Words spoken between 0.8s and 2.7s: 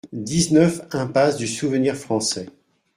impasse du Souvenir Français